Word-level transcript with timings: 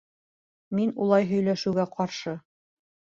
Мин 0.79 0.93
улай 1.05 1.29
һөйләшеүгә 1.33 1.89
ҡаршы! 2.01 2.35